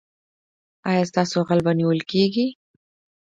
[0.89, 2.47] ایا ستاسو غل به نیول کیږي؟